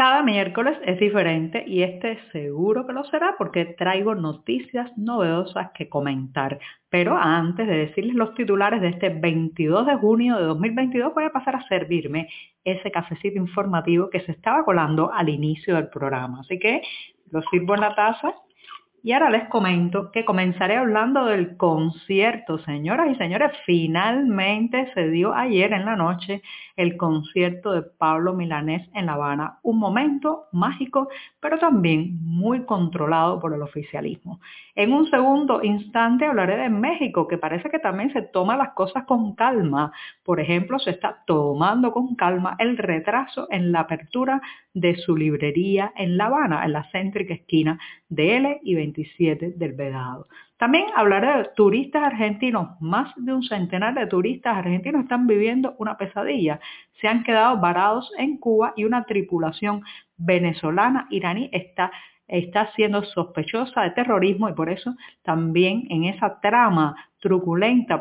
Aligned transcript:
Cada 0.00 0.22
miércoles 0.22 0.78
es 0.86 0.98
diferente 0.98 1.62
y 1.66 1.82
este 1.82 2.18
seguro 2.32 2.86
que 2.86 2.94
lo 2.94 3.04
será 3.04 3.34
porque 3.36 3.66
traigo 3.66 4.14
noticias 4.14 4.90
novedosas 4.96 5.72
que 5.74 5.90
comentar. 5.90 6.58
Pero 6.88 7.18
antes 7.18 7.66
de 7.66 7.76
decirles 7.76 8.14
los 8.14 8.34
titulares 8.34 8.80
de 8.80 8.88
este 8.88 9.10
22 9.10 9.84
de 9.84 9.96
junio 9.96 10.38
de 10.38 10.44
2022 10.44 11.12
voy 11.12 11.24
a 11.24 11.32
pasar 11.32 11.56
a 11.56 11.68
servirme 11.68 12.30
ese 12.64 12.90
cafecito 12.90 13.36
informativo 13.36 14.08
que 14.08 14.20
se 14.20 14.32
estaba 14.32 14.64
colando 14.64 15.12
al 15.12 15.28
inicio 15.28 15.74
del 15.74 15.90
programa. 15.90 16.40
Así 16.40 16.58
que 16.58 16.80
lo 17.30 17.42
sirvo 17.50 17.74
en 17.74 17.82
la 17.82 17.94
taza 17.94 18.32
y 19.02 19.12
ahora 19.12 19.30
les 19.30 19.48
comento 19.48 20.10
que 20.10 20.24
comenzaré 20.24 20.76
hablando 20.76 21.24
del 21.24 21.56
concierto. 21.56 22.58
Señoras 22.58 23.08
y 23.10 23.14
señores, 23.16 23.52
finalmente 23.64 24.92
se 24.92 25.08
dio 25.08 25.34
ayer 25.34 25.72
en 25.72 25.86
la 25.86 25.96
noche 25.96 26.42
el 26.76 26.96
concierto 26.96 27.72
de 27.72 27.82
Pablo 27.82 28.34
Milanés 28.34 28.88
en 28.94 29.06
La 29.06 29.14
Habana. 29.14 29.58
Un 29.62 29.78
momento 29.78 30.44
mágico, 30.52 31.08
pero 31.40 31.58
también 31.58 32.18
muy 32.22 32.64
controlado 32.64 33.40
por 33.40 33.54
el 33.54 33.62
oficialismo. 33.62 34.40
En 34.74 34.92
un 34.92 35.08
segundo 35.10 35.62
instante 35.62 36.26
hablaré 36.26 36.56
de 36.56 36.70
México, 36.70 37.26
que 37.26 37.38
parece 37.38 37.70
que 37.70 37.78
también 37.78 38.12
se 38.12 38.22
toma 38.22 38.56
las 38.56 38.74
cosas 38.74 39.04
con 39.04 39.34
calma. 39.34 39.92
Por 40.24 40.40
ejemplo, 40.40 40.78
se 40.78 40.90
está 40.90 41.22
tomando 41.26 41.92
con 41.92 42.14
calma 42.16 42.56
el 42.58 42.76
retraso 42.76 43.46
en 43.50 43.72
la 43.72 43.80
apertura 43.80 44.40
de 44.74 44.96
su 44.96 45.16
librería 45.16 45.92
en 45.96 46.16
La 46.16 46.26
Habana, 46.26 46.64
en 46.64 46.72
la 46.72 46.88
céntrica 46.92 47.34
esquina 47.34 47.78
de 48.08 48.36
L 48.36 48.60
y 48.62 48.74
27 48.92 49.52
del 49.56 49.72
Vedado. 49.72 50.26
También 50.56 50.86
hablaré 50.94 51.38
de 51.38 51.48
turistas 51.56 52.02
argentinos. 52.02 52.80
Más 52.80 53.12
de 53.16 53.32
un 53.32 53.42
centenar 53.42 53.94
de 53.94 54.06
turistas 54.06 54.56
argentinos 54.56 55.02
están 55.02 55.26
viviendo 55.26 55.74
una 55.78 55.96
pesadilla. 55.96 56.60
Se 57.00 57.08
han 57.08 57.22
quedado 57.22 57.58
varados 57.58 58.12
en 58.18 58.36
Cuba 58.36 58.74
y 58.76 58.84
una 58.84 59.04
tripulación 59.04 59.82
venezolana 60.16 61.06
iraní 61.10 61.48
está 61.52 61.90
está 62.30 62.72
siendo 62.74 63.02
sospechosa 63.04 63.82
de 63.82 63.90
terrorismo 63.90 64.48
y 64.48 64.52
por 64.52 64.70
eso 64.70 64.94
también 65.22 65.86
en 65.90 66.04
esa 66.04 66.40
trama 66.40 66.94
truculenta 67.20 68.00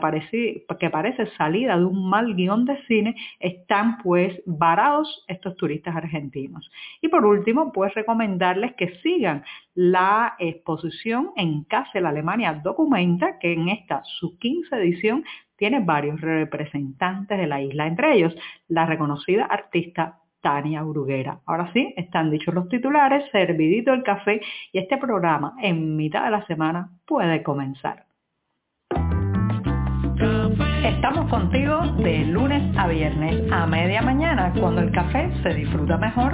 que 0.80 0.90
parece 0.90 1.28
salida 1.38 1.78
de 1.78 1.86
un 1.86 2.10
mal 2.10 2.36
guion 2.36 2.66
de 2.66 2.82
cine, 2.86 3.16
están 3.40 3.98
pues 3.98 4.42
varados 4.46 5.26
estos 5.28 5.56
turistas 5.58 5.96
argentinos. 5.96 6.72
Y 7.02 7.10
por 7.10 7.26
último, 7.26 7.72
pues 7.74 7.94
recomendarles 7.94 8.74
que 8.76 8.96
sigan 9.04 9.44
la 9.76 10.36
exposición 10.40 11.32
en 11.36 11.66
la 12.02 12.10
Alemania 12.10 12.54
Documenta, 12.64 13.38
que 13.40 13.54
en 13.54 13.70
esta 13.70 14.02
su 14.20 14.38
15 14.38 14.76
edición 14.78 15.24
tiene 15.58 15.82
varios 15.82 16.22
representantes 16.22 17.38
de 17.38 17.48
la 17.48 17.62
isla, 17.62 17.88
entre 17.88 18.14
ellos 18.16 18.34
la 18.70 18.86
reconocida 18.86 19.46
artista 19.46 20.20
Tania 20.42 20.84
Bruguera. 20.84 21.40
Ahora 21.46 21.72
sí, 21.74 21.94
están 21.98 22.32
dichos 22.32 22.54
los 22.54 22.68
titulares, 22.70 23.24
servidito 23.32 23.94
el 23.94 24.04
café 24.04 24.42
y 24.72 24.80
este 24.80 24.98
programa 24.98 25.56
en 25.62 25.96
mitad 25.96 26.26
de 26.26 26.32
la 26.32 26.46
semana 26.46 26.90
puede 27.06 27.44
comenzar. 27.44 28.06
Estamos 30.84 31.30
contigo 31.30 31.82
de 31.98 32.26
lunes 32.26 32.76
a 32.78 32.88
viernes 32.88 33.52
a 33.52 33.66
media 33.66 34.02
mañana 34.02 34.54
cuando 34.60 34.82
el 34.82 34.92
café 34.92 35.32
se 35.44 35.54
disfruta 35.54 35.98
mejor. 35.98 36.34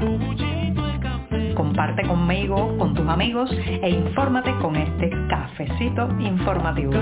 Comparte 1.56 2.08
conmigo, 2.08 2.78
con 2.78 2.94
tus 2.94 3.08
amigos 3.08 3.52
e 3.52 3.90
infórmate 3.90 4.52
con 4.62 4.76
este 4.76 5.10
cafecito 5.30 6.10
informativo. 6.20 6.94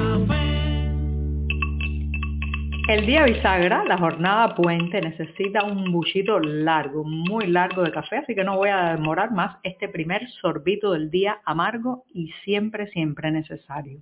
El 2.85 3.05
día 3.05 3.23
bisagra, 3.23 3.85
la 3.85 3.97
jornada 3.97 4.55
puente, 4.55 4.99
necesita 4.99 5.63
un 5.63 5.89
buchito 5.89 6.37
largo, 6.41 7.05
muy 7.05 7.47
largo 7.47 7.81
de 7.81 7.91
café, 7.91 8.17
así 8.17 8.35
que 8.35 8.43
no 8.43 8.57
voy 8.57 8.69
a 8.69 8.95
demorar 8.95 9.31
más 9.31 9.55
este 9.63 9.87
primer 9.87 10.29
sorbito 10.41 10.91
del 10.91 11.09
día 11.09 11.39
amargo 11.45 12.03
y 12.13 12.33
siempre, 12.43 12.87
siempre 12.87 13.31
necesario. 13.31 14.01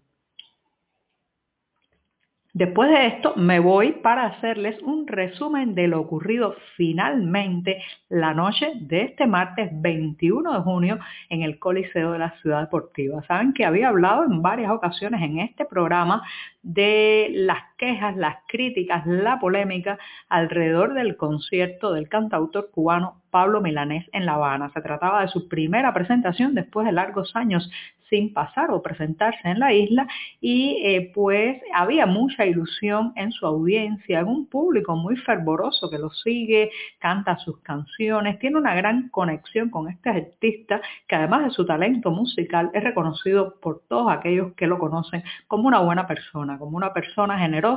Después 2.54 2.90
de 2.90 3.08
esto 3.08 3.34
me 3.38 3.60
voy 3.60 3.94
para 3.94 4.26
hacerles 4.26 4.82
un 4.82 5.08
resumen 5.08 5.74
de 5.74 5.88
lo 5.88 6.02
ocurrido 6.02 6.56
finalmente 6.76 7.82
la 8.10 8.34
noche 8.34 8.74
de 8.76 9.04
este 9.04 9.26
martes 9.26 9.70
21 9.72 10.52
de 10.52 10.60
junio 10.60 11.00
en 11.30 11.44
el 11.44 11.60
Coliseo 11.60 12.12
de 12.12 12.20
la 12.20 12.32
Ciudad 12.42 12.60
Deportiva. 12.62 13.24
Saben 13.26 13.54
que 13.54 13.64
había 13.64 13.88
hablado 13.88 14.26
en 14.26 14.42
varias 14.42 14.70
ocasiones 14.72 15.22
en 15.22 15.40
este 15.40 15.64
programa 15.64 16.24
de 16.62 17.30
las 17.32 17.71
quejas, 17.82 18.16
las 18.16 18.38
críticas, 18.48 19.06
la 19.08 19.40
polémica 19.40 19.98
alrededor 20.30 20.94
del 20.94 21.18
concierto 21.18 21.92
del 21.94 22.08
cantautor 22.08 22.70
cubano 22.72 23.24
Pablo 23.32 23.60
Milanés 23.60 24.06
en 24.14 24.28
La 24.28 24.36
Habana. 24.36 24.70
Se 24.74 24.82
trataba 24.82 25.22
de 25.22 25.30
su 25.30 25.48
primera 25.48 25.92
presentación 25.92 26.54
después 26.54 26.86
de 26.86 26.92
largos 26.92 27.36
años 27.36 27.72
sin 28.12 28.34
pasar 28.34 28.70
o 28.72 28.84
presentarse 28.84 29.48
en 29.48 29.60
la 29.60 29.74
isla 29.74 30.06
y 30.42 30.82
eh, 30.84 31.12
pues 31.16 31.62
había 31.74 32.06
mucha 32.06 32.46
ilusión 32.46 33.14
en 33.16 33.32
su 33.32 33.46
audiencia, 33.46 34.20
en 34.20 34.28
un 34.28 34.48
público 34.48 34.96
muy 34.98 35.16
fervoroso 35.16 35.90
que 35.90 35.98
lo 35.98 36.10
sigue, 36.10 36.70
canta 37.00 37.38
sus 37.38 37.60
canciones, 37.62 38.38
tiene 38.38 38.58
una 38.58 38.76
gran 38.76 39.08
conexión 39.10 39.70
con 39.70 39.90
este 39.90 40.10
artista 40.10 40.82
que 41.08 41.16
además 41.16 41.46
de 41.46 41.52
su 41.52 41.66
talento 41.66 42.12
musical 42.12 42.70
es 42.74 42.84
reconocido 42.84 43.56
por 43.62 43.82
todos 43.88 44.12
aquellos 44.12 44.54
que 44.54 44.68
lo 44.68 44.78
conocen 44.78 45.24
como 45.48 45.70
una 45.70 45.80
buena 45.80 46.06
persona, 46.06 46.60
como 46.60 46.76
una 46.76 46.92
persona 46.92 47.40
generosa, 47.40 47.71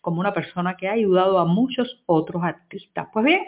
como 0.00 0.20
una 0.20 0.32
persona 0.32 0.76
que 0.76 0.88
ha 0.88 0.92
ayudado 0.92 1.38
a 1.38 1.44
muchos 1.44 2.02
otros 2.06 2.42
artistas. 2.42 3.08
Pues 3.12 3.24
bien, 3.24 3.42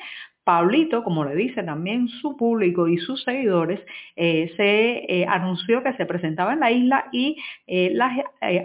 Pablito, 0.45 1.05
como 1.05 1.25
le 1.25 1.37
dice 1.37 1.63
también 1.63 2.09
su 2.09 2.37
público 2.37 2.89
y 2.89 2.99
sus 2.99 3.23
seguidores, 3.23 3.81
eh, 4.17 4.53
se 4.57 5.05
eh, 5.09 5.27
anunció 5.29 5.83
que 5.83 5.93
se 5.95 6.05
presentaba 6.05 6.55
en 6.55 6.61
la 6.61 6.73
isla 6.73 7.05
y 7.13 7.37
eh, 7.67 7.91
las 7.95 8.13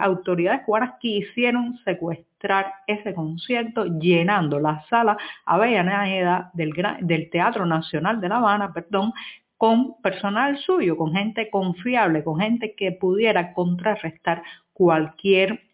autoridades 0.00 0.62
cubanas 0.66 0.94
quisieron 1.00 1.78
secuestrar 1.84 2.72
ese 2.86 3.14
concierto 3.14 3.84
llenando 3.98 4.58
la 4.58 4.84
sala 4.88 5.16
Avellaneda 5.44 6.50
del, 6.54 6.72
del 7.00 7.30
Teatro 7.30 7.64
Nacional 7.64 8.20
de 8.20 8.28
La 8.28 8.36
Habana, 8.38 8.72
perdón, 8.72 9.12
con 9.56 10.00
personal 10.02 10.58
suyo, 10.58 10.96
con 10.96 11.12
gente 11.12 11.48
confiable, 11.50 12.24
con 12.24 12.40
gente 12.40 12.74
que 12.76 12.92
pudiera 12.92 13.52
contrarrestar 13.52 14.42
cualquier 14.72 15.67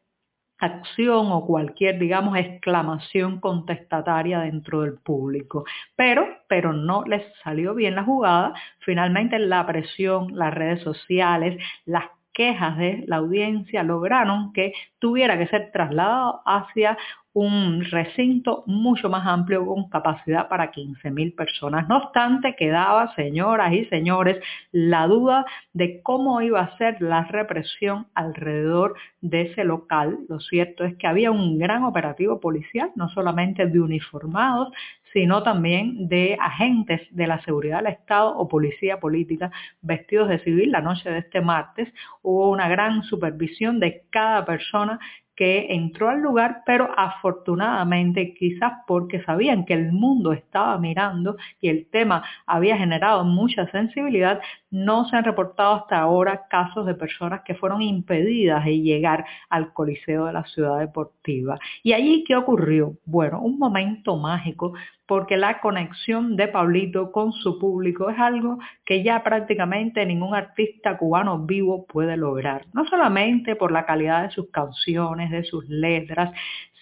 acción 0.65 1.31
o 1.31 1.47
cualquier, 1.47 1.99
digamos, 1.99 2.37
exclamación 2.37 3.41
contestataria 3.41 4.41
dentro 4.41 4.83
del 4.83 4.95
público. 4.95 5.65
Pero, 5.97 6.27
pero 6.49 6.73
no 6.73 7.05
les 7.05 7.23
salió 7.43 7.75
bien 7.75 7.95
la 7.95 8.05
jugada. 8.05 8.55
Finalmente 8.81 9.39
la 9.39 9.67
presión, 9.67 10.37
las 10.37 10.53
redes 10.55 10.83
sociales, 10.83 11.63
las 11.85 12.05
quejas 12.35 12.77
de 12.77 13.05
la 13.07 13.17
audiencia 13.17 13.83
lograron 13.83 14.53
que 14.53 14.73
tuviera 14.99 15.39
que 15.39 15.47
ser 15.47 15.71
trasladado 15.73 16.43
hacia 16.45 16.99
un 17.35 17.85
recinto 17.91 18.63
mucho 18.67 19.11
más 19.11 19.27
amplio 19.27 19.67
con 19.67 19.89
capacidad 19.89 20.49
para 20.49 20.71
15.000 20.71 21.35
personas. 21.35 21.89
No 21.89 21.97
obstante, 21.97 22.55
quedaba, 22.57 23.13
señoras 23.17 23.73
y 23.73 23.85
señores, 23.87 24.39
la 24.71 25.09
duda 25.09 25.45
de 25.73 26.01
cómo 26.03 26.41
iba 26.43 26.61
a 26.61 26.77
ser 26.79 27.03
la 27.03 27.25
represión 27.25 28.07
alrededor 28.15 28.95
de 29.21 29.43
ese 29.43 29.65
local. 29.65 30.21
Lo 30.29 30.39
cierto 30.39 30.85
es 30.85 30.97
que 30.97 31.09
había 31.09 31.33
un 31.33 31.59
gran 31.59 31.83
operativo 31.83 32.39
policial, 32.39 32.93
no 32.95 33.09
solamente 33.09 33.67
de 33.67 33.81
uniformados, 33.81 34.69
sino 35.15 35.43
también 35.45 36.09
de 36.09 36.37
agentes 36.41 37.01
de 37.13 37.27
la 37.29 37.41
seguridad 37.45 37.79
del 37.79 37.95
Estado 37.95 38.37
o 38.37 38.49
policía 38.49 39.01
política 39.01 39.51
vestidos 39.81 40.29
de 40.29 40.41
civil. 40.41 40.73
La 40.73 40.83
noche 40.83 41.09
de 41.09 41.21
este 41.21 41.41
martes 41.41 41.89
hubo 42.21 42.51
una 42.51 42.69
gran 42.69 43.05
supervisión 43.05 43.81
de 43.81 44.03
cada 44.11 44.45
persona 44.45 44.99
que 45.37 45.67
entró 45.71 46.11
al 46.11 46.21
lugar, 46.21 46.63
pero 46.65 46.91
afortunadamente 46.97 48.35
quizás 48.35 48.73
porque 48.87 49.23
sabían 49.23 49.65
que 49.65 49.75
el 49.75 49.93
mundo 49.93 50.33
estaba 50.33 50.79
mirando 50.79 51.37
y 51.61 51.69
el 51.69 51.89
tema 51.91 52.25
había 52.47 52.77
generado 52.77 53.25
mucha 53.25 53.69
sensibilidad, 53.71 54.41
no 54.75 55.05
se 55.05 55.17
han 55.17 55.23
reportado 55.23 55.75
hasta 55.75 56.01
ahora 56.01 56.49
casos 56.49 56.85
de 56.85 56.97
personas 56.97 57.43
que 57.45 57.55
fueron 57.55 57.81
impedidas 57.81 58.65
de 58.65 58.81
llegar 58.81 59.25
al 59.49 59.73
Coliseo 59.73 60.27
de 60.27 60.33
la 60.33 60.45
Ciudad 60.47 60.81
Deportiva. 60.81 61.61
¿Y 61.85 61.93
allí 61.93 62.25
qué 62.27 62.35
ocurrió? 62.35 62.95
Bueno, 63.05 63.41
un 63.41 63.57
momento 63.57 64.17
mágico 64.17 64.73
porque 65.07 65.37
la 65.37 65.61
conexión 65.61 66.35
de 66.35 66.49
Pablito 66.49 67.13
con 67.13 67.33
su 67.33 67.57
público 67.61 68.11
es 68.11 68.19
algo 68.19 68.59
que 68.85 69.05
ya 69.05 69.23
prácticamente 69.23 70.05
ningún 70.05 70.35
artista 70.35 70.99
cubano 70.99 71.39
vivo 71.39 71.87
puede 71.87 72.17
lograr. 72.17 72.67
No 72.73 72.85
solamente 72.87 73.55
por 73.55 73.71
la 73.71 73.87
calidad 73.87 74.25
de 74.25 74.31
sus 74.33 74.51
canciones, 74.51 75.31
de 75.31 75.45
sus 75.45 75.69
letras, 75.69 76.33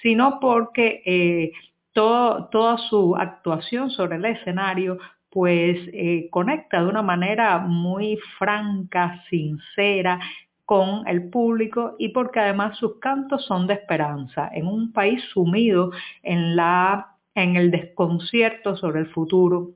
sino 0.00 0.40
porque 0.40 1.02
eh, 1.04 1.52
toda 1.92 2.78
su 2.88 3.16
actuación 3.16 3.90
sobre 3.90 4.16
el 4.16 4.24
escenario 4.24 4.96
pues 5.32 5.78
eh, 5.94 6.28
conecta 6.30 6.82
de 6.82 6.88
una 6.88 7.02
manera 7.02 7.58
muy 7.58 8.18
franca, 8.38 9.24
sincera, 9.30 10.20
con 10.66 11.08
el 11.08 11.30
público 11.30 11.96
y 11.98 12.10
porque 12.10 12.40
además 12.40 12.76
sus 12.78 12.98
cantos 13.00 13.44
son 13.46 13.66
de 13.66 13.74
esperanza. 13.74 14.50
En 14.52 14.66
un 14.66 14.92
país 14.92 15.22
sumido 15.32 15.90
en, 16.22 16.54
la, 16.54 17.16
en 17.34 17.56
el 17.56 17.70
desconcierto 17.70 18.76
sobre 18.76 19.00
el 19.00 19.06
futuro, 19.08 19.70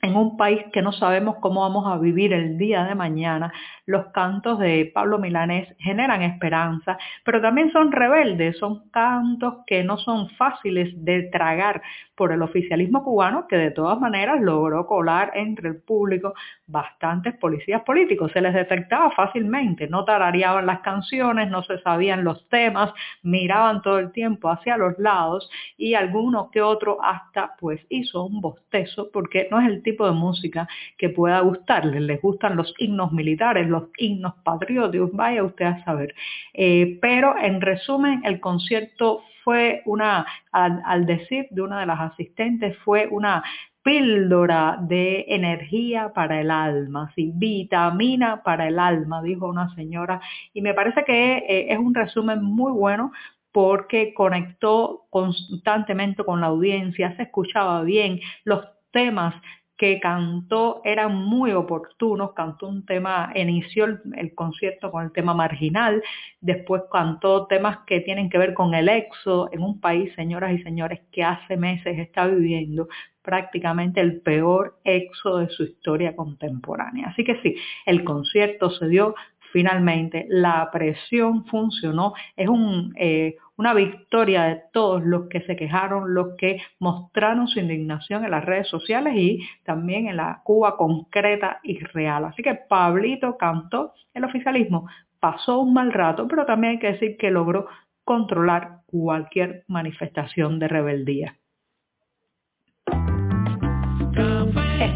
en 0.00 0.14
un 0.14 0.36
país 0.36 0.60
que 0.72 0.82
no 0.82 0.92
sabemos 0.92 1.36
cómo 1.40 1.62
vamos 1.62 1.86
a 1.86 1.98
vivir 1.98 2.32
el 2.32 2.56
día 2.56 2.84
de 2.84 2.94
mañana, 2.94 3.52
los 3.86 4.06
cantos 4.12 4.58
de 4.58 4.90
Pablo 4.94 5.18
Milanés 5.18 5.74
generan 5.78 6.22
esperanza, 6.22 6.98
pero 7.24 7.40
también 7.40 7.72
son 7.72 7.90
rebeldes, 7.90 8.58
son 8.58 8.90
cantos 8.90 9.64
que 9.66 9.82
no 9.82 9.96
son 9.98 10.28
fáciles 10.30 10.92
de 11.04 11.24
tragar 11.24 11.82
por 12.18 12.32
el 12.32 12.42
oficialismo 12.42 13.04
cubano, 13.04 13.46
que 13.46 13.56
de 13.56 13.70
todas 13.70 13.98
maneras 14.00 14.40
logró 14.40 14.86
colar 14.86 15.30
entre 15.34 15.68
el 15.68 15.76
público 15.76 16.34
bastantes 16.66 17.34
policías 17.36 17.82
políticos. 17.82 18.32
Se 18.32 18.40
les 18.40 18.52
detectaba 18.52 19.12
fácilmente, 19.12 19.86
no 19.86 20.04
tarareaban 20.04 20.66
las 20.66 20.80
canciones, 20.80 21.48
no 21.48 21.62
se 21.62 21.78
sabían 21.78 22.24
los 22.24 22.48
temas, 22.48 22.92
miraban 23.22 23.82
todo 23.82 24.00
el 24.00 24.10
tiempo 24.10 24.50
hacia 24.50 24.76
los 24.76 24.98
lados 24.98 25.48
y 25.76 25.94
alguno 25.94 26.50
que 26.50 26.60
otro 26.60 26.98
hasta 27.02 27.54
pues 27.60 27.80
hizo 27.88 28.24
un 28.24 28.40
bostezo 28.40 29.10
porque 29.12 29.46
no 29.52 29.60
es 29.60 29.68
el 29.68 29.82
tipo 29.84 30.04
de 30.04 30.12
música 30.12 30.66
que 30.96 31.10
pueda 31.10 31.38
gustarles. 31.40 32.02
Les 32.02 32.20
gustan 32.20 32.56
los 32.56 32.74
himnos 32.78 33.12
militares, 33.12 33.68
los 33.68 33.84
himnos 33.96 34.34
patrióticos, 34.42 35.12
vaya 35.12 35.44
usted 35.44 35.66
a 35.66 35.84
saber. 35.84 36.16
Eh, 36.52 36.98
pero 37.00 37.38
en 37.38 37.60
resumen, 37.60 38.22
el 38.24 38.40
concierto 38.40 39.22
fue 39.48 39.80
una, 39.86 40.26
al, 40.52 41.06
decir 41.06 41.46
de 41.48 41.62
una 41.62 41.80
de 41.80 41.86
las 41.86 41.98
asistentes, 42.00 42.76
fue 42.84 43.08
una 43.10 43.42
píldora 43.82 44.76
de 44.82 45.24
energía 45.26 46.12
para 46.12 46.38
el 46.42 46.50
alma, 46.50 47.10
sí, 47.14 47.32
vitamina 47.34 48.42
para 48.42 48.68
el 48.68 48.78
alma, 48.78 49.22
dijo 49.22 49.48
una 49.48 49.74
señora. 49.74 50.20
Y 50.52 50.60
me 50.60 50.74
parece 50.74 51.02
que 51.02 51.38
eh, 51.38 51.72
es 51.72 51.78
un 51.78 51.94
resumen 51.94 52.42
muy 52.42 52.72
bueno 52.72 53.10
porque 53.50 54.12
conectó 54.12 55.06
constantemente 55.08 56.24
con 56.24 56.42
la 56.42 56.48
audiencia, 56.48 57.16
se 57.16 57.22
escuchaba 57.22 57.80
bien, 57.84 58.20
los 58.44 58.66
temas 58.90 59.34
que 59.78 60.00
cantó 60.00 60.82
eran 60.84 61.14
muy 61.14 61.52
oportunos, 61.52 62.32
cantó 62.32 62.66
un 62.66 62.84
tema, 62.84 63.32
inició 63.36 63.84
el, 63.84 64.34
concierto 64.34 64.90
con 64.90 65.04
el 65.04 65.12
tema 65.12 65.34
marginal, 65.34 66.02
después 66.40 66.82
cantó 66.92 67.46
temas 67.46 67.78
que 67.86 68.00
tienen 68.00 68.28
que 68.28 68.38
ver 68.38 68.54
con 68.54 68.74
el 68.74 68.88
éxodo 68.88 69.48
en 69.52 69.62
un 69.62 69.80
país, 69.80 70.12
señoras 70.16 70.52
y 70.52 70.62
señores, 70.64 71.00
que 71.12 71.22
hace 71.22 71.56
meses 71.56 71.96
está 71.96 72.26
viviendo 72.26 72.88
prácticamente 73.22 74.00
el 74.00 74.20
peor 74.20 74.80
éxodo 74.82 75.38
de 75.38 75.50
su 75.50 75.62
historia 75.62 76.16
contemporánea. 76.16 77.08
Así 77.08 77.22
que 77.22 77.40
sí, 77.42 77.54
el 77.86 78.02
concierto 78.02 78.70
se 78.70 78.88
dio 78.88 79.14
finalmente, 79.52 80.26
la 80.28 80.68
presión 80.70 81.44
funcionó, 81.46 82.14
es 82.36 82.48
eh, 82.96 83.36
una 83.56 83.74
victoria 83.74 84.44
de 84.44 84.62
todos 84.72 85.02
los 85.02 85.28
que 85.28 85.40
se 85.42 85.56
quejaron, 85.56 86.14
los 86.14 86.36
que 86.36 86.60
mostraron 86.78 87.48
su 87.48 87.60
indignación 87.60 88.24
en 88.24 88.30
las 88.30 88.44
redes 88.44 88.68
sociales 88.68 89.14
y 89.16 89.40
también 89.64 90.06
en 90.06 90.16
la 90.16 90.42
Cuba 90.44 90.76
concreta 90.76 91.60
y 91.62 91.78
real. 91.78 92.24
Así 92.24 92.42
que 92.42 92.54
Pablito 92.54 93.36
cantó 93.36 93.94
el 94.14 94.24
oficialismo, 94.24 94.88
pasó 95.20 95.60
un 95.60 95.72
mal 95.72 95.92
rato, 95.92 96.28
pero 96.28 96.46
también 96.46 96.74
hay 96.74 96.78
que 96.78 96.92
decir 96.92 97.16
que 97.16 97.30
logró 97.30 97.66
controlar 98.04 98.80
cualquier 98.86 99.64
manifestación 99.66 100.58
de 100.58 100.68
rebeldía. 100.68 101.36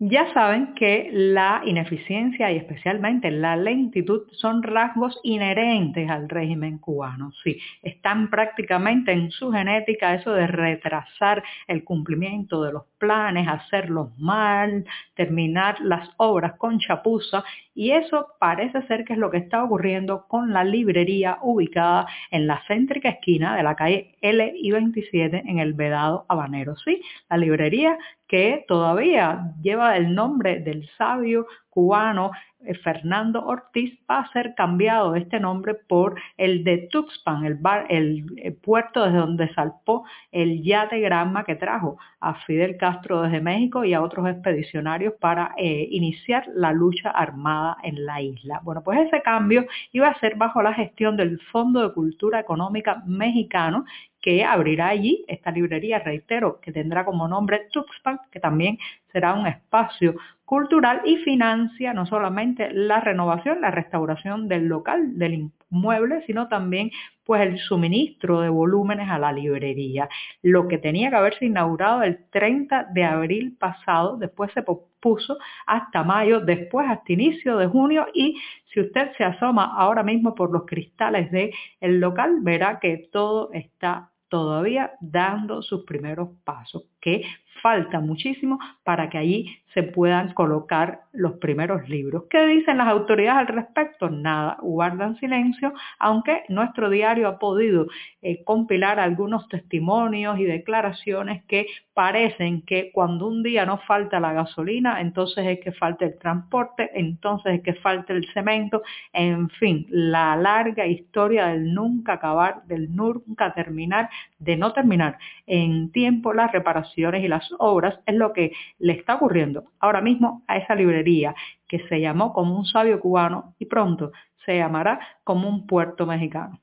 Ya 0.00 0.32
saben 0.34 0.74
que 0.74 1.08
la 1.12 1.62
ineficiencia 1.64 2.50
y 2.50 2.56
especialmente 2.56 3.30
la 3.30 3.56
lentitud 3.56 4.22
son 4.32 4.62
rasgos 4.64 5.20
inherentes 5.22 6.10
al 6.10 6.28
régimen 6.28 6.78
cubano. 6.78 7.30
Sí, 7.44 7.60
están 7.80 8.28
prácticamente 8.28 9.12
en 9.12 9.30
su 9.30 9.52
genética 9.52 10.14
eso 10.14 10.32
de 10.32 10.48
retrasar 10.48 11.44
el 11.68 11.84
cumplimiento 11.84 12.62
de 12.64 12.72
los 12.72 12.82
planes, 13.04 13.46
hacerlos 13.46 14.18
mal, 14.18 14.86
terminar 15.14 15.76
las 15.80 16.08
obras 16.16 16.54
con 16.54 16.78
chapuza 16.78 17.44
y 17.74 17.90
eso 17.90 18.28
parece 18.38 18.80
ser 18.86 19.04
que 19.04 19.12
es 19.12 19.18
lo 19.18 19.30
que 19.30 19.36
está 19.38 19.62
ocurriendo 19.62 20.26
con 20.26 20.52
la 20.52 20.64
librería 20.64 21.38
ubicada 21.42 22.06
en 22.30 22.46
la 22.46 22.62
céntrica 22.66 23.10
esquina 23.10 23.56
de 23.56 23.62
la 23.62 23.74
calle 23.74 24.14
L 24.22 24.52
y 24.56 24.70
27 24.70 25.42
en 25.44 25.58
el 25.58 25.74
Vedado 25.74 26.24
Habanero. 26.28 26.76
Sí, 26.76 27.02
la 27.28 27.36
librería 27.36 27.98
que 28.26 28.64
todavía 28.66 29.52
lleva 29.60 29.96
el 29.96 30.14
nombre 30.14 30.60
del 30.60 30.88
sabio 30.96 31.46
cubano 31.74 32.30
eh, 32.64 32.74
Fernando 32.76 33.44
Ortiz 33.44 33.98
va 34.10 34.20
a 34.20 34.32
ser 34.32 34.54
cambiado 34.54 35.16
este 35.16 35.40
nombre 35.40 35.74
por 35.74 36.18
el 36.36 36.64
de 36.64 36.88
Tuxpan, 36.90 37.44
el, 37.44 37.56
bar, 37.56 37.86
el, 37.90 38.24
eh, 38.36 38.52
puerto 38.52 39.04
desde 39.04 39.18
donde 39.18 39.52
salpó 39.54 40.04
el 40.32 40.62
yate 40.62 41.00
Granma 41.00 41.44
que 41.44 41.56
trajo 41.56 41.98
a 42.20 42.34
Fidel 42.46 42.76
Castro 42.78 43.22
desde 43.22 43.40
México 43.40 43.84
y 43.84 43.92
a 43.92 44.02
otros 44.02 44.26
expedicionarios 44.28 45.14
para 45.20 45.54
eh, 45.58 45.88
iniciar 45.90 46.46
la 46.54 46.72
lucha 46.72 47.10
armada 47.10 47.76
en 47.82 48.06
la 48.06 48.22
isla. 48.22 48.60
Bueno, 48.62 48.82
pues 48.82 49.00
ese 49.00 49.20
cambio 49.22 49.66
iba 49.92 50.08
a 50.08 50.18
ser 50.20 50.36
bajo 50.36 50.62
la 50.62 50.72
gestión 50.72 51.16
del 51.16 51.38
Fondo 51.52 51.82
de 51.82 51.92
Cultura 51.92 52.40
Económica 52.40 53.02
Mexicano 53.06 53.84
que 54.24 54.42
abrirá 54.42 54.88
allí 54.88 55.22
esta 55.28 55.50
librería, 55.50 55.98
reitero, 55.98 56.58
que 56.62 56.72
tendrá 56.72 57.04
como 57.04 57.28
nombre 57.28 57.68
Tuxpan, 57.70 58.20
que 58.32 58.40
también 58.40 58.78
será 59.12 59.34
un 59.34 59.46
espacio 59.46 60.14
cultural 60.46 61.02
y 61.04 61.18
financia 61.18 61.92
no 61.92 62.06
solamente 62.06 62.72
la 62.72 63.00
renovación, 63.00 63.60
la 63.60 63.70
restauración 63.70 64.48
del 64.48 64.64
local, 64.66 65.18
del 65.18 65.50
inmueble, 65.70 66.24
sino 66.26 66.48
también 66.48 66.90
pues 67.22 67.42
el 67.42 67.58
suministro 67.58 68.40
de 68.40 68.48
volúmenes 68.48 69.10
a 69.10 69.18
la 69.18 69.30
librería. 69.30 70.08
Lo 70.40 70.68
que 70.68 70.78
tenía 70.78 71.10
que 71.10 71.16
haberse 71.16 71.44
inaugurado 71.44 72.02
el 72.02 72.24
30 72.30 72.88
de 72.94 73.04
abril 73.04 73.54
pasado, 73.58 74.16
después 74.16 74.50
se 74.54 74.62
pospuso 74.62 75.36
hasta 75.66 76.02
mayo, 76.02 76.40
después 76.40 76.88
hasta 76.88 77.12
inicio 77.12 77.58
de 77.58 77.66
junio 77.66 78.06
y 78.14 78.40
si 78.72 78.80
usted 78.80 79.12
se 79.18 79.24
asoma 79.24 79.74
ahora 79.76 80.02
mismo 80.02 80.34
por 80.34 80.50
los 80.50 80.64
cristales 80.64 81.30
del 81.30 81.50
el 81.82 82.00
local, 82.00 82.38
verá 82.40 82.78
que 82.80 83.10
todo 83.12 83.50
está 83.52 84.10
todavía 84.34 84.94
dando 85.00 85.62
sus 85.62 85.84
primeros 85.84 86.30
pasos, 86.42 86.82
que 87.04 87.22
falta 87.62 88.00
muchísimo 88.00 88.58
para 88.82 89.08
que 89.10 89.18
allí 89.18 89.58
se 89.74 89.82
puedan 89.82 90.32
colocar 90.34 91.00
los 91.12 91.32
primeros 91.34 91.88
libros. 91.88 92.24
¿Qué 92.30 92.46
dicen 92.46 92.78
las 92.78 92.88
autoridades 92.88 93.40
al 93.40 93.54
respecto? 93.54 94.08
Nada, 94.08 94.56
guardan 94.62 95.16
silencio, 95.16 95.72
aunque 95.98 96.44
nuestro 96.48 96.88
diario 96.88 97.26
ha 97.26 97.38
podido 97.38 97.88
eh, 98.22 98.44
compilar 98.44 99.00
algunos 99.00 99.48
testimonios 99.48 100.38
y 100.38 100.44
declaraciones 100.44 101.44
que 101.46 101.66
parecen 101.92 102.62
que 102.62 102.90
cuando 102.92 103.26
un 103.26 103.42
día 103.42 103.66
no 103.66 103.78
falta 103.78 104.20
la 104.20 104.32
gasolina, 104.32 105.00
entonces 105.00 105.44
es 105.46 105.60
que 105.60 105.72
falta 105.72 106.04
el 106.04 106.18
transporte, 106.18 106.90
entonces 106.94 107.54
es 107.54 107.62
que 107.62 107.74
falta 107.74 108.12
el 108.12 108.26
cemento, 108.32 108.82
en 109.12 109.48
fin, 109.50 109.86
la 109.90 110.36
larga 110.36 110.86
historia 110.86 111.46
del 111.48 111.74
nunca 111.74 112.14
acabar, 112.14 112.64
del 112.66 112.94
nunca 112.94 113.52
terminar, 113.54 114.08
de 114.38 114.56
no 114.56 114.72
terminar 114.72 115.18
en 115.46 115.90
tiempo 115.90 116.32
las 116.32 116.52
y 116.96 117.28
las 117.28 117.48
obras 117.58 117.98
es 118.06 118.14
lo 118.14 118.32
que 118.32 118.52
le 118.78 118.92
está 118.94 119.16
ocurriendo 119.16 119.64
ahora 119.80 120.00
mismo 120.00 120.42
a 120.46 120.56
esa 120.56 120.74
librería 120.74 121.34
que 121.68 121.80
se 121.88 122.00
llamó 122.00 122.32
como 122.32 122.56
un 122.56 122.64
sabio 122.64 123.00
cubano 123.00 123.54
y 123.58 123.66
pronto 123.66 124.12
se 124.44 124.56
llamará 124.56 125.00
como 125.24 125.48
un 125.48 125.66
puerto 125.66 126.06
mexicano. 126.06 126.60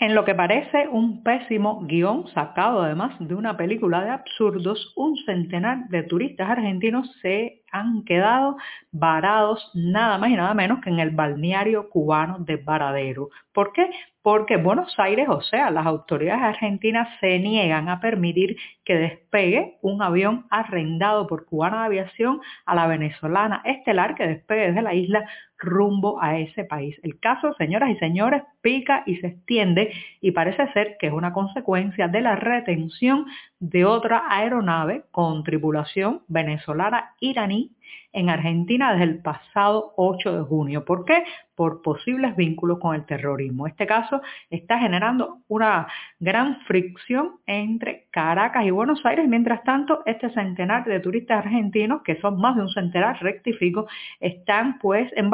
En 0.00 0.14
lo 0.14 0.24
que 0.24 0.34
parece 0.34 0.88
un 0.88 1.22
pésimo 1.22 1.82
guion 1.82 2.26
sacado 2.28 2.80
además 2.80 3.14
de 3.18 3.34
una 3.34 3.58
película 3.58 4.02
de 4.02 4.08
absurdos, 4.08 4.94
un 4.96 5.14
centenar 5.26 5.88
de 5.88 6.04
turistas 6.04 6.48
argentinos 6.48 7.14
se 7.20 7.64
han 7.70 8.02
quedado 8.04 8.56
varados 8.92 9.70
nada 9.74 10.16
más 10.16 10.30
y 10.30 10.36
nada 10.36 10.54
menos 10.54 10.80
que 10.80 10.88
en 10.88 11.00
el 11.00 11.10
balneario 11.10 11.90
cubano 11.90 12.38
de 12.38 12.56
Varadero. 12.56 13.28
¿Por 13.52 13.74
qué? 13.74 13.90
Porque 14.22 14.58
Buenos 14.58 14.94
Aires, 14.98 15.28
o 15.30 15.40
sea, 15.40 15.70
las 15.70 15.86
autoridades 15.86 16.42
argentinas 16.42 17.08
se 17.20 17.38
niegan 17.38 17.88
a 17.88 18.00
permitir 18.00 18.56
que 18.84 18.94
despegue 18.94 19.78
un 19.80 20.02
avión 20.02 20.46
arrendado 20.50 21.26
por 21.26 21.46
Cubana 21.46 21.80
de 21.80 21.86
Aviación 21.86 22.40
a 22.66 22.74
la 22.74 22.86
venezolana 22.86 23.62
estelar 23.64 24.14
que 24.14 24.26
despegue 24.26 24.68
desde 24.68 24.82
la 24.82 24.92
isla 24.92 25.24
rumbo 25.60 26.20
a 26.20 26.38
ese 26.38 26.64
país. 26.64 26.96
El 27.02 27.20
caso, 27.20 27.54
señoras 27.54 27.90
y 27.90 27.96
señores, 27.96 28.42
pica 28.62 29.02
y 29.06 29.16
se 29.16 29.28
extiende 29.28 29.92
y 30.20 30.32
parece 30.32 30.72
ser 30.72 30.96
que 30.98 31.08
es 31.08 31.12
una 31.12 31.32
consecuencia 31.32 32.08
de 32.08 32.20
la 32.20 32.36
retención 32.36 33.26
de 33.60 33.84
otra 33.84 34.24
aeronave 34.28 35.04
con 35.10 35.44
tripulación 35.44 36.22
venezolana 36.28 37.14
iraní 37.20 37.72
en 38.12 38.28
Argentina 38.28 38.92
desde 38.92 39.04
el 39.04 39.18
pasado 39.22 39.92
8 39.96 40.38
de 40.38 40.42
junio. 40.42 40.84
¿Por 40.84 41.04
qué? 41.04 41.24
Por 41.54 41.82
posibles 41.82 42.34
vínculos 42.36 42.78
con 42.78 42.94
el 42.94 43.04
terrorismo. 43.04 43.66
Este 43.66 43.86
caso 43.86 44.20
está 44.48 44.78
generando 44.78 45.38
una 45.48 45.86
gran 46.18 46.60
fricción 46.62 47.36
entre 47.46 48.06
Caracas 48.10 48.64
y 48.64 48.70
Buenos 48.70 49.04
Aires. 49.04 49.28
Mientras 49.28 49.62
tanto, 49.62 50.02
este 50.06 50.30
centenar 50.30 50.84
de 50.84 51.00
turistas 51.00 51.44
argentinos, 51.44 52.02
que 52.02 52.20
son 52.20 52.40
más 52.40 52.56
de 52.56 52.62
un 52.62 52.70
centenar, 52.70 53.20
rectifico, 53.22 53.86
están 54.18 54.78
pues 54.78 55.12
en 55.16 55.30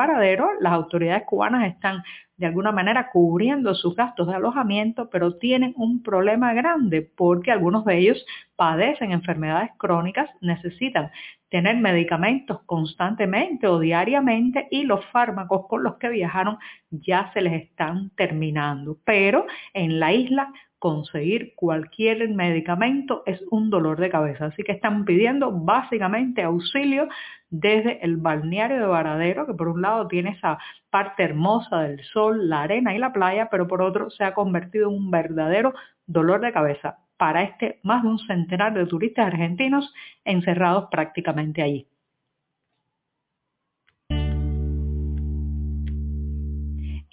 Las 0.60 0.72
autoridades 0.72 1.24
cubanas 1.26 1.66
están 1.66 2.02
de 2.36 2.46
alguna 2.46 2.72
manera 2.72 3.10
cubriendo 3.12 3.74
sus 3.74 3.94
gastos 3.96 4.26
de 4.28 4.34
alojamiento, 4.34 5.08
pero 5.10 5.36
tienen 5.36 5.72
un 5.76 6.02
problema 6.02 6.52
grande 6.52 7.02
porque 7.02 7.50
algunos 7.50 7.84
de 7.84 7.98
ellos 7.98 8.26
padecen 8.56 9.12
enfermedades 9.12 9.70
crónicas, 9.78 10.28
necesitan 10.40 11.10
tener 11.48 11.76
medicamentos 11.76 12.60
constantemente 12.66 13.66
o 13.66 13.78
diariamente 13.78 14.68
y 14.70 14.84
los 14.84 15.04
fármacos 15.06 15.66
con 15.68 15.82
los 15.82 15.96
que 15.96 16.08
viajaron 16.08 16.58
ya 16.90 17.30
se 17.32 17.40
les 17.40 17.62
están 17.62 18.10
terminando. 18.16 18.98
Pero 19.04 19.46
en 19.72 20.00
la 20.00 20.12
isla 20.12 20.52
conseguir 20.78 21.54
cualquier 21.56 22.28
medicamento 22.28 23.22
es 23.26 23.42
un 23.50 23.70
dolor 23.70 23.98
de 23.98 24.10
cabeza. 24.10 24.46
Así 24.46 24.62
que 24.62 24.72
están 24.72 25.04
pidiendo 25.04 25.50
básicamente 25.50 26.42
auxilio 26.42 27.08
desde 27.50 28.04
el 28.04 28.16
balneario 28.16 28.78
de 28.78 28.86
Varadero, 28.86 29.46
que 29.46 29.54
por 29.54 29.68
un 29.68 29.82
lado 29.82 30.08
tiene 30.08 30.30
esa 30.30 30.58
parte 30.90 31.22
hermosa 31.22 31.80
del 31.80 32.02
sol, 32.04 32.48
la 32.48 32.62
arena 32.62 32.94
y 32.94 32.98
la 32.98 33.12
playa, 33.12 33.48
pero 33.50 33.66
por 33.68 33.82
otro 33.82 34.10
se 34.10 34.24
ha 34.24 34.34
convertido 34.34 34.88
en 34.88 34.96
un 34.96 35.10
verdadero 35.10 35.74
dolor 36.06 36.40
de 36.40 36.52
cabeza 36.52 36.98
para 37.16 37.42
este 37.42 37.80
más 37.82 38.02
de 38.02 38.08
un 38.08 38.18
centenar 38.18 38.74
de 38.74 38.86
turistas 38.86 39.26
argentinos 39.26 39.92
encerrados 40.24 40.88
prácticamente 40.90 41.62
allí. 41.62 41.88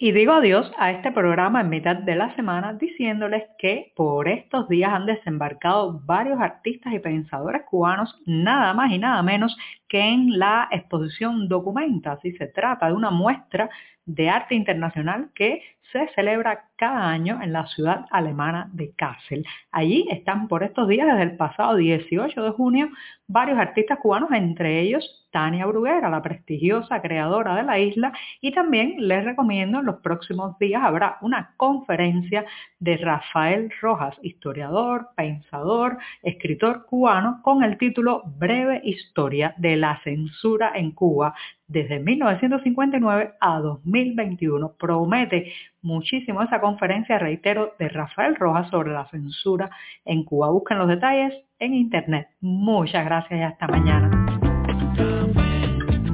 Y 0.04 0.12
digo 0.12 0.34
adiós 0.34 0.70
a 0.76 0.90
este 0.90 1.12
programa 1.12 1.62
en 1.62 1.70
mitad 1.70 1.96
de 1.96 2.14
la 2.14 2.36
semana 2.36 2.74
diciéndoles 2.74 3.44
que 3.56 3.94
por 3.96 4.28
estos 4.28 4.68
días 4.68 4.92
han 4.92 5.06
desembarcado 5.06 5.98
varios 6.04 6.38
artistas 6.42 6.92
y 6.92 6.98
pensadores 6.98 7.62
cubanos, 7.62 8.14
nada 8.26 8.74
más 8.74 8.92
y 8.92 8.98
nada 8.98 9.22
menos 9.22 9.56
que 9.88 10.00
en 10.00 10.38
la 10.38 10.68
exposición 10.70 11.48
Documenta. 11.48 12.18
Si 12.20 12.32
se 12.32 12.48
trata 12.48 12.88
de 12.88 12.92
una 12.92 13.10
muestra 13.10 13.70
de 14.06 14.28
arte 14.28 14.54
internacional 14.54 15.30
que 15.34 15.62
se 15.92 16.08
celebra 16.14 16.64
cada 16.76 17.08
año 17.08 17.40
en 17.40 17.52
la 17.52 17.66
ciudad 17.68 18.06
alemana 18.10 18.68
de 18.72 18.92
Kassel. 18.96 19.46
Allí 19.70 20.06
están 20.10 20.48
por 20.48 20.64
estos 20.64 20.88
días, 20.88 21.06
desde 21.06 21.22
el 21.22 21.36
pasado 21.36 21.76
18 21.76 22.42
de 22.42 22.50
junio, 22.50 22.88
varios 23.28 23.58
artistas 23.58 23.98
cubanos, 24.00 24.30
entre 24.32 24.80
ellos 24.80 25.28
Tania 25.30 25.66
Bruguera, 25.66 26.10
la 26.10 26.22
prestigiosa 26.22 27.00
creadora 27.00 27.56
de 27.56 27.62
la 27.62 27.78
isla, 27.78 28.12
y 28.40 28.52
también 28.52 28.94
les 28.98 29.24
recomiendo 29.24 29.80
en 29.80 29.86
los 29.86 30.00
próximos 30.00 30.58
días 30.58 30.82
habrá 30.82 31.18
una 31.22 31.54
conferencia 31.56 32.44
de 32.78 32.96
Rafael 32.96 33.72
Rojas, 33.80 34.16
historiador, 34.22 35.08
pensador, 35.16 35.98
escritor 36.22 36.86
cubano, 36.86 37.40
con 37.42 37.62
el 37.62 37.78
título 37.78 38.22
Breve 38.36 38.80
Historia 38.84 39.54
de 39.58 39.76
la 39.76 40.00
Censura 40.02 40.72
en 40.74 40.92
Cuba 40.92 41.34
desde 41.66 41.98
1959 42.00 43.34
a 43.40 43.60
2021. 43.60 44.72
Promete 44.78 45.52
muchísimo 45.82 46.42
esa 46.42 46.60
conferencia, 46.60 47.18
reitero, 47.18 47.74
de 47.78 47.88
Rafael 47.88 48.36
Rojas 48.36 48.68
sobre 48.70 48.92
la 48.92 49.06
censura 49.08 49.70
en 50.04 50.24
Cuba. 50.24 50.50
Busquen 50.50 50.78
los 50.78 50.88
detalles 50.88 51.32
en 51.58 51.74
internet. 51.74 52.28
Muchas 52.40 53.04
gracias 53.04 53.40
y 53.40 53.42
hasta 53.42 53.66
mañana. 53.68 54.10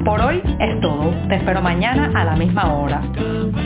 Por 0.04 0.20
hoy 0.20 0.42
es 0.58 0.80
todo. 0.80 1.12
Te 1.28 1.36
espero 1.36 1.60
mañana 1.60 2.10
a 2.14 2.24
la 2.24 2.34
misma 2.34 2.72
hora. 2.72 3.02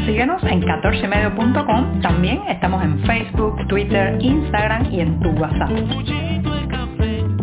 Síguenos 0.04 0.42
en 0.44 0.62
14medio.com. 0.62 2.00
También 2.00 2.42
estamos 2.48 2.82
en 2.82 2.98
Facebook, 3.04 3.66
Twitter, 3.68 4.18
Instagram 4.20 4.92
y 4.92 5.00
en 5.00 5.20
tu 5.20 5.30
WhatsApp. 5.30 5.70